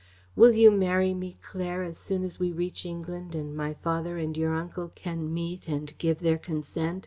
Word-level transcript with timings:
Will 0.35 0.51
you 0.53 0.71
marry 0.71 1.13
me, 1.13 1.37
Claire, 1.43 1.83
as 1.83 1.95
soon 1.95 2.23
as 2.23 2.39
we 2.39 2.51
reach 2.51 2.87
England, 2.87 3.35
and 3.35 3.55
my 3.55 3.75
father 3.75 4.17
and 4.17 4.35
your 4.35 4.55
uncle 4.55 4.87
can 4.95 5.31
meet 5.31 5.67
and 5.67 5.95
give 5.99 6.21
their 6.21 6.39
consent? 6.39 6.99